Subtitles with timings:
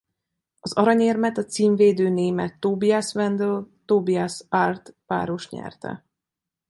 [0.59, 6.05] Az aranyérmet a címvédő német Tobias Wendl–Tobias Arlt-páros nyerte.